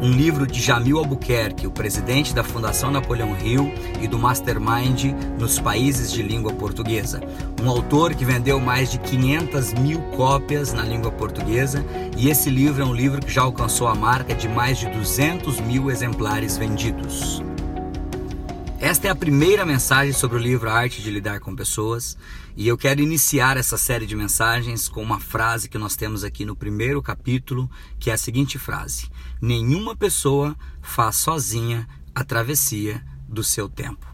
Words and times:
um 0.00 0.10
livro 0.10 0.46
de 0.46 0.60
Jamil 0.60 0.98
Albuquerque, 0.98 1.66
o 1.66 1.70
presidente 1.70 2.34
da 2.34 2.44
Fundação 2.44 2.90
Napoleão 2.90 3.36
Hill 3.36 3.72
e 4.00 4.06
do 4.06 4.18
Mastermind 4.18 5.12
nos 5.38 5.58
países 5.58 6.12
de 6.12 6.22
língua 6.22 6.52
portuguesa. 6.52 7.20
Um 7.62 7.68
autor 7.68 8.14
que 8.14 8.24
vendeu 8.24 8.60
mais 8.60 8.90
de 8.90 8.98
500 8.98 9.74
mil 9.74 10.00
cópias 10.16 10.72
na 10.72 10.82
língua 10.82 11.10
portuguesa 11.10 11.84
e 12.16 12.28
esse 12.28 12.48
livro 12.48 12.82
é 12.82 12.86
um 12.86 12.94
livro 12.94 13.20
que 13.20 13.32
já 13.32 13.42
alcançou 13.42 13.88
a 13.88 13.94
marca 13.94 14.34
de 14.34 14.48
mais 14.48 14.78
de 14.78 14.88
200 14.88 15.60
mil 15.60 15.90
exemplares 15.90 16.56
vendidos. 16.56 17.42
Esta 18.88 19.06
é 19.06 19.10
a 19.10 19.14
primeira 19.14 19.66
mensagem 19.66 20.14
sobre 20.14 20.38
o 20.38 20.40
livro 20.40 20.70
A 20.70 20.72
Arte 20.72 21.02
de 21.02 21.10
Lidar 21.10 21.40
com 21.40 21.54
Pessoas 21.54 22.16
e 22.56 22.66
eu 22.66 22.78
quero 22.78 23.02
iniciar 23.02 23.58
essa 23.58 23.76
série 23.76 24.06
de 24.06 24.16
mensagens 24.16 24.88
com 24.88 25.02
uma 25.02 25.20
frase 25.20 25.68
que 25.68 25.76
nós 25.76 25.94
temos 25.94 26.24
aqui 26.24 26.46
no 26.46 26.56
primeiro 26.56 27.02
capítulo, 27.02 27.70
que 27.98 28.10
é 28.10 28.14
a 28.14 28.16
seguinte 28.16 28.58
frase: 28.58 29.10
Nenhuma 29.42 29.94
pessoa 29.94 30.56
faz 30.80 31.16
sozinha 31.16 31.86
a 32.14 32.24
travessia 32.24 33.04
do 33.28 33.44
seu 33.44 33.68
tempo. 33.68 34.07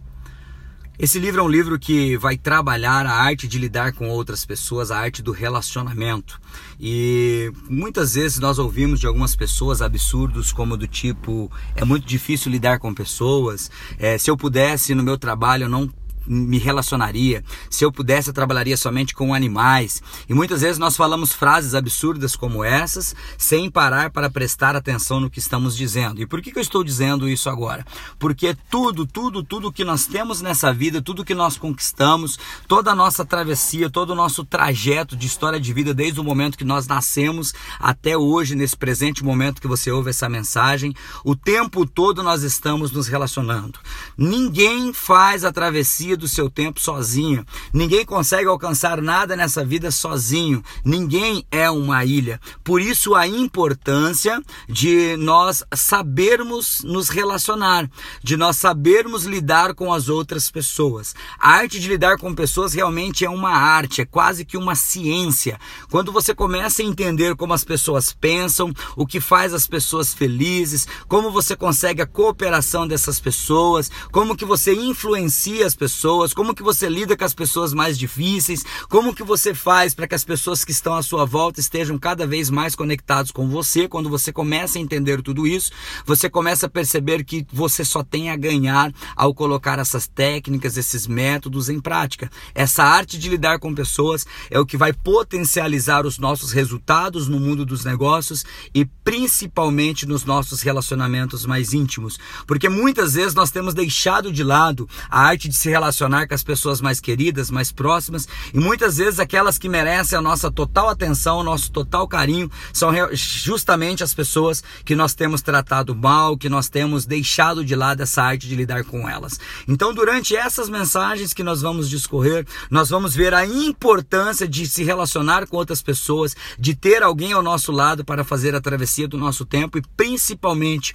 Esse 0.96 1.18
livro 1.18 1.40
é 1.40 1.44
um 1.44 1.48
livro 1.48 1.76
que 1.76 2.16
vai 2.16 2.36
trabalhar 2.36 3.04
a 3.04 3.12
arte 3.12 3.48
de 3.48 3.58
lidar 3.58 3.92
com 3.94 4.08
outras 4.08 4.46
pessoas, 4.46 4.92
a 4.92 4.98
arte 4.98 5.22
do 5.22 5.32
relacionamento. 5.32 6.40
E 6.78 7.52
muitas 7.68 8.14
vezes 8.14 8.38
nós 8.38 8.60
ouvimos 8.60 9.00
de 9.00 9.06
algumas 9.08 9.34
pessoas 9.34 9.82
absurdos 9.82 10.52
como 10.52 10.76
do 10.76 10.86
tipo 10.86 11.50
é 11.74 11.84
muito 11.84 12.06
difícil 12.06 12.52
lidar 12.52 12.78
com 12.78 12.94
pessoas. 12.94 13.73
É, 13.98 14.16
se 14.18 14.30
eu 14.30 14.36
pudesse 14.36 14.95
no 14.95 15.02
meu 15.02 15.18
trabalho 15.18 15.64
eu 15.64 15.68
não 15.68 15.90
me 16.26 16.58
relacionaria. 16.58 17.44
Se 17.70 17.84
eu 17.84 17.92
pudesse, 17.92 18.30
eu 18.30 18.34
trabalharia 18.34 18.76
somente 18.76 19.14
com 19.14 19.34
animais. 19.34 20.02
E 20.28 20.34
muitas 20.34 20.60
vezes 20.60 20.78
nós 20.78 20.96
falamos 20.96 21.32
frases 21.32 21.74
absurdas 21.74 22.36
como 22.36 22.64
essas, 22.64 23.14
sem 23.36 23.70
parar 23.70 24.10
para 24.10 24.30
prestar 24.30 24.76
atenção 24.76 25.20
no 25.20 25.30
que 25.30 25.38
estamos 25.38 25.76
dizendo. 25.76 26.20
E 26.20 26.26
por 26.26 26.40
que, 26.40 26.52
que 26.52 26.58
eu 26.58 26.62
estou 26.62 26.82
dizendo 26.82 27.28
isso 27.28 27.48
agora? 27.48 27.84
Porque 28.18 28.56
tudo, 28.70 29.06
tudo, 29.06 29.42
tudo 29.42 29.72
que 29.72 29.84
nós 29.84 30.06
temos 30.06 30.40
nessa 30.40 30.72
vida, 30.72 31.02
tudo 31.02 31.24
que 31.24 31.34
nós 31.34 31.56
conquistamos, 31.56 32.38
toda 32.66 32.92
a 32.92 32.95
nossa 32.95 33.24
travessia, 33.24 33.90
todo 33.90 34.10
o 34.10 34.14
nosso 34.14 34.45
trajeto 34.45 35.16
de 35.16 35.26
história 35.26 35.60
de 35.60 35.72
vida, 35.72 35.95
desde 35.95 36.20
o 36.20 36.24
momento 36.24 36.58
que 36.58 36.64
nós 36.64 36.86
nascemos 36.86 37.54
até 37.78 38.16
hoje, 38.16 38.54
nesse 38.54 38.76
presente 38.76 39.24
momento 39.24 39.60
que 39.60 39.68
você 39.68 39.90
ouve 39.90 40.10
essa 40.10 40.28
mensagem, 40.28 40.95
o 41.24 41.36
tempo 41.36 41.86
todo 41.86 42.22
nós 42.22 42.42
estamos 42.42 42.92
nos 42.92 43.08
relacionando. 43.08 43.78
Ninguém 44.16 44.92
faz 44.92 45.45
a 45.45 45.52
travessia 45.52 46.13
do 46.16 46.29
seu 46.29 46.48
tempo 46.48 46.80
sozinho. 46.80 47.45
Ninguém 47.73 48.04
consegue 48.04 48.48
alcançar 48.48 49.01
nada 49.02 49.34
nessa 49.34 49.65
vida 49.65 49.90
sozinho. 49.90 50.62
Ninguém 50.84 51.45
é 51.51 51.70
uma 51.70 52.04
ilha. 52.04 52.40
Por 52.62 52.80
isso 52.80 53.15
a 53.15 53.26
importância 53.26 54.42
de 54.68 55.16
nós 55.16 55.65
sabermos 55.74 56.82
nos 56.85 57.09
relacionar, 57.09 57.90
de 58.23 58.37
nós 58.37 58.57
sabermos 58.57 59.24
lidar 59.24 59.74
com 59.74 59.92
as 59.92 60.09
outras 60.09 60.51
pessoas. 60.51 61.15
A 61.38 61.51
arte 61.51 61.80
de 61.80 61.88
lidar 61.88 62.18
com 62.18 62.35
pessoas 62.35 62.74
realmente 62.74 63.24
é 63.24 63.30
uma 63.30 63.51
arte, 63.51 64.00
é 64.00 64.04
quase 64.04 64.44
que 64.44 64.56
uma 64.56 64.75
ciência. 64.75 65.59
Quando 65.91 66.12
você 66.12 66.34
começa 66.34 66.82
a 66.82 66.84
entender 66.84 67.34
como 67.37 67.53
as 67.53 67.65
pessoas 67.65 68.12
pensam, 68.12 68.72
o 68.97 69.06
que 69.06 69.20
faz 69.20 69.53
as 69.53 69.66
pessoas 69.66 70.15
felizes, 70.15 70.87
como 71.09 71.31
você 71.31 71.56
consegue 71.56 72.03
a 72.03 72.06
cooperação 72.06 72.87
dessas 72.87 73.19
pessoas, 73.20 73.91
como 74.12 74.37
que 74.37 74.44
você 74.44 74.75
influencia 74.75 75.66
as 75.66 75.75
pessoas 75.75 76.03
pessoas, 76.05 76.34
como 76.34 76.55
que 76.55 76.62
você 76.62 76.87
lida 76.87 77.16
com 77.16 77.25
as 77.25 77.32
pessoas 77.32 77.72
mais 77.72 77.98
difíceis, 77.98 78.62
como 78.91 79.15
que 79.15 79.22
você 79.22 79.54
faz 79.54 79.94
para 79.94 80.06
que 80.06 80.15
as 80.15 80.22
pessoas 80.22 80.62
que 80.62 80.70
estão 80.70 80.94
à 80.94 81.03
sua 81.03 81.25
volta 81.25 81.60
estejam 81.60 81.98
cada 81.98 82.26
vez 82.26 82.50
mais 82.50 82.75
conectados 82.75 83.31
com 83.31 83.48
você. 83.48 83.88
Quando 83.88 84.10
você 84.10 84.31
começa 84.31 84.76
a 84.76 84.82
entender 84.82 85.22
tudo 85.22 85.47
isso, 85.47 85.72
você 86.04 86.28
começa 86.28 86.66
a 86.66 86.69
perceber 86.69 87.25
que 87.25 87.47
você 87.50 87.87
só 87.87 88.03
tem 88.03 88.28
a 88.28 88.37
ganhar 88.37 88.93
ao 89.16 89.32
colocar 89.32 89.78
essas 89.78 90.06
técnicas, 90.06 90.76
esses 90.76 91.06
métodos 91.06 91.70
em 91.70 91.81
prática. 91.81 92.31
Essa 92.54 92.84
arte 92.84 93.19
de 93.19 93.31
lidar 93.31 93.59
com 93.59 93.75
pessoas 93.75 94.26
é 94.50 94.60
o 94.60 94.66
que 94.66 94.76
vai 94.76 94.93
potencializar 94.93 96.04
os 96.04 96.19
nossos 96.19 96.53
resultados 96.53 97.28
no 97.28 97.41
mundo 97.41 97.64
dos 97.64 97.82
negócios 97.82 98.44
e 98.75 98.84
principalmente 98.84 100.04
nos 100.04 100.26
nossos 100.26 100.60
relacionamentos 100.60 101.47
mais 101.47 101.72
íntimos, 101.72 102.19
porque 102.47 102.69
muitas 102.69 103.14
vezes 103.14 103.32
nós 103.32 103.50
temos 103.50 103.72
deixado 103.72 104.31
de 104.31 104.44
lado 104.44 104.87
a 105.09 105.22
arte 105.22 105.48
de 105.48 105.54
se 105.54 105.70
relacionar 105.70 105.94
relacionar 105.94 106.27
com 106.27 106.34
as 106.34 106.43
pessoas 106.43 106.81
mais 106.81 107.00
queridas, 107.00 107.50
mais 107.50 107.71
próximas, 107.71 108.27
e 108.53 108.59
muitas 108.59 108.97
vezes 108.97 109.21
aquelas 109.21 109.56
que 109.56 109.69
merecem 109.69 110.19
a 110.19 110.22
nossa 110.22 110.50
total 110.50 110.88
atenção, 110.88 111.38
o 111.38 111.44
nosso 111.44 111.71
total 111.71 112.09
carinho, 112.09 112.50
são 112.72 112.91
justamente 113.12 114.03
as 114.03 114.12
pessoas 114.12 114.62
que 114.84 114.97
nós 114.97 115.15
temos 115.15 115.41
tratado 115.41 115.94
mal, 115.94 116.37
que 116.37 116.49
nós 116.49 116.69
temos 116.69 117.06
deixado 117.06 117.65
de 117.65 117.77
lado 117.77 118.03
essa 118.03 118.22
arte 118.22 118.49
de 118.49 118.56
lidar 118.56 118.84
com 118.84 119.09
elas. 119.09 119.38
Então, 119.69 119.94
durante 119.94 120.34
essas 120.34 120.69
mensagens 120.69 121.32
que 121.32 121.44
nós 121.44 121.62
vamos 121.62 121.88
discorrer, 121.88 122.44
nós 122.71 122.91
vamos 122.91 123.15
ver 123.15 123.32
a 123.32 123.47
importância 123.47 124.49
de 124.49 124.66
se 124.66 124.82
relacionar 124.82 125.47
com 125.47 125.56
outras 125.56 125.81
pessoas, 125.81 126.34
de 126.59 126.75
ter 126.75 127.03
alguém 127.03 127.32
ao 127.32 127.43
nosso 127.43 127.71
lado 127.71 128.05
para 128.05 128.25
fazer 128.25 128.55
a 128.55 128.61
travessia 128.61 129.06
do 129.06 129.16
nosso 129.16 129.44
tempo 129.44 129.78
e 129.78 129.82
principalmente 129.97 130.94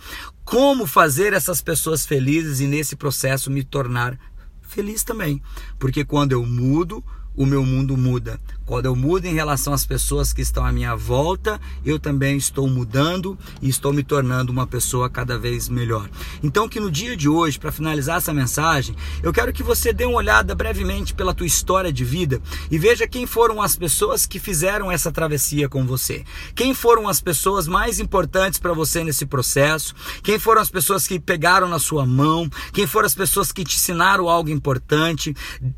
como 0.50 0.88
fazer 0.88 1.32
essas 1.32 1.62
pessoas 1.62 2.08
felizes 2.08 2.60
e 2.60 2.66
nesse 2.66 2.96
processo 2.96 3.52
me 3.52 3.64
tornar 3.64 4.18
feliz 4.70 5.04
também, 5.04 5.42
porque 5.78 6.06
quando 6.06 6.32
eu 6.32 6.46
mudo, 6.46 7.04
o 7.40 7.46
meu 7.46 7.66
mundo 7.66 7.96
muda. 7.96 8.38
Quando 8.66 8.86
eu 8.86 8.96
mudo 8.98 9.26
em 9.26 9.34
relação 9.34 9.72
às 9.72 9.86
pessoas 9.86 10.34
que 10.34 10.42
estão 10.42 10.66
à 10.66 10.74
minha 10.74 10.94
volta, 10.94 11.60
eu 11.86 11.98
também 11.98 12.36
estou 12.36 12.68
mudando 12.68 13.40
e 13.62 13.70
estou 13.70 13.94
me 13.94 14.04
tornando 14.04 14.52
uma 14.52 14.68
pessoa 14.68 15.10
cada 15.10 15.40
vez 15.40 15.70
melhor. 15.70 16.10
Então, 16.44 16.68
que 16.68 16.82
no 16.82 16.92
dia 16.92 17.16
de 17.16 17.30
hoje, 17.30 17.58
para 17.58 17.72
finalizar 17.72 18.18
essa 18.18 18.34
mensagem, 18.34 18.94
eu 19.24 19.32
quero 19.32 19.54
que 19.54 19.64
você 19.64 19.94
dê 19.94 20.04
uma 20.04 20.18
olhada 20.18 20.54
brevemente 20.54 21.14
pela 21.14 21.34
tua 21.34 21.48
história 21.48 21.94
de 21.94 22.04
vida 22.04 22.42
e 22.70 22.78
veja 22.78 23.08
quem 23.08 23.26
foram 23.26 23.62
as 23.62 23.74
pessoas 23.74 24.26
que 24.26 24.38
fizeram 24.38 24.92
essa 24.92 25.12
travessia 25.12 25.70
com 25.70 25.86
você. 25.86 26.26
Quem 26.54 26.74
foram 26.74 27.08
as 27.08 27.22
pessoas 27.22 27.70
mais 27.70 28.02
importantes 28.02 28.60
para 28.60 28.74
você 28.74 29.02
nesse 29.02 29.26
processo? 29.26 29.96
Quem 30.22 30.38
foram 30.38 30.62
as 30.62 30.70
pessoas 30.70 31.08
que 31.08 31.18
pegaram 31.18 31.70
na 31.70 31.80
sua 31.80 32.06
mão? 32.06 32.50
Quem 32.74 32.86
foram 32.86 33.06
as 33.06 33.16
pessoas 33.16 33.50
que 33.54 33.64
te 33.64 33.78
ensinaram 33.78 34.28
algo 34.28 34.50
importante, 34.50 35.34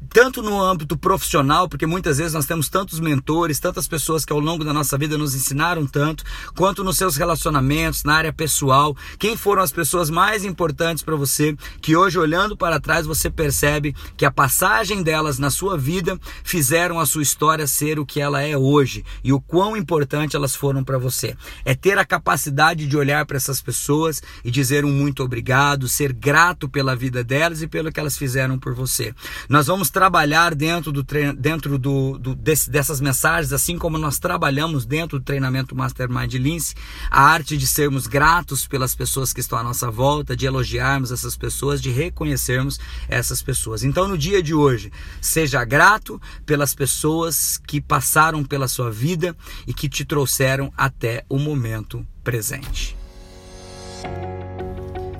tanto 0.09 0.41
no 0.41 0.59
âmbito 0.59 0.97
profissional, 0.97 1.50
porque 1.69 1.85
muitas 1.85 2.17
vezes 2.17 2.33
nós 2.33 2.45
temos 2.45 2.69
tanto 2.69 2.81
tantos 2.81 2.99
mentores, 2.99 3.59
tantas 3.59 3.87
pessoas 3.87 4.25
que 4.25 4.33
ao 4.33 4.39
longo 4.39 4.65
da 4.65 4.73
nossa 4.73 4.97
vida 4.97 5.17
nos 5.17 5.35
ensinaram 5.35 5.85
tanto, 5.85 6.23
quanto 6.55 6.83
nos 6.83 6.97
seus 6.97 7.15
relacionamentos, 7.15 8.03
na 8.03 8.15
área 8.15 8.33
pessoal. 8.33 8.97
Quem 9.19 9.37
foram 9.37 9.61
as 9.61 9.71
pessoas 9.71 10.09
mais 10.09 10.43
importantes 10.43 11.03
para 11.03 11.15
você 11.15 11.55
que 11.79 11.95
hoje, 11.95 12.17
olhando 12.17 12.57
para 12.57 12.79
trás, 12.79 13.05
você 13.05 13.29
percebe 13.29 13.95
que 14.17 14.25
a 14.25 14.31
passagem 14.31 15.03
delas 15.03 15.37
na 15.37 15.49
sua 15.49 15.77
vida 15.77 16.19
fizeram 16.43 16.99
a 16.99 17.05
sua 17.05 17.21
história 17.21 17.67
ser 17.67 17.99
o 17.99 18.05
que 18.05 18.19
ela 18.19 18.41
é 18.41 18.57
hoje 18.57 19.05
e 19.23 19.31
o 19.31 19.39
quão 19.39 19.77
importante 19.77 20.35
elas 20.35 20.55
foram 20.55 20.83
para 20.83 20.97
você. 20.97 21.37
É 21.63 21.75
ter 21.75 21.97
a 21.99 22.05
capacidade 22.05 22.87
de 22.87 22.97
olhar 22.97 23.25
para 23.25 23.37
essas 23.37 23.61
pessoas 23.61 24.21
e 24.43 24.51
dizer 24.51 24.83
um 24.83 24.91
muito 24.91 25.23
obrigado, 25.23 25.87
ser 25.87 26.13
grato 26.13 26.67
pela 26.67 26.95
vida 26.95 27.23
delas 27.23 27.61
e 27.61 27.67
pelo 27.67 27.91
que 27.91 27.99
elas 27.99 28.17
fizeram 28.17 28.57
por 28.57 28.73
você. 28.73 29.13
Nós 29.47 29.67
vamos 29.67 29.89
trabalhar 29.89 30.55
dentro 30.55 30.91
do 30.91 31.03
dentro 31.33 31.77
do, 31.77 32.17
do 32.17 32.35
desse, 32.35 32.69
dessas 32.69 33.01
mensagens, 33.01 33.53
assim 33.53 33.77
como 33.77 33.97
nós 33.97 34.19
trabalhamos 34.19 34.85
dentro 34.85 35.19
do 35.19 35.25
treinamento 35.25 35.75
Mastermind 35.75 36.33
Lince, 36.33 36.75
a 37.09 37.21
arte 37.21 37.57
de 37.57 37.67
sermos 37.67 38.07
gratos 38.07 38.67
pelas 38.67 38.95
pessoas 38.95 39.33
que 39.33 39.39
estão 39.39 39.57
à 39.57 39.63
nossa 39.63 39.89
volta, 39.89 40.35
de 40.35 40.45
elogiarmos 40.45 41.11
essas 41.11 41.35
pessoas, 41.35 41.81
de 41.81 41.89
reconhecermos 41.89 42.79
essas 43.07 43.41
pessoas. 43.41 43.83
Então, 43.83 44.07
no 44.07 44.17
dia 44.17 44.41
de 44.41 44.53
hoje, 44.53 44.91
seja 45.19 45.63
grato 45.65 46.21
pelas 46.45 46.73
pessoas 46.75 47.57
que 47.57 47.81
passaram 47.81 48.43
pela 48.43 48.67
sua 48.67 48.91
vida 48.91 49.35
e 49.65 49.73
que 49.73 49.89
te 49.89 50.05
trouxeram 50.05 50.71
até 50.77 51.25
o 51.29 51.37
momento 51.37 52.05
presente. 52.23 53.00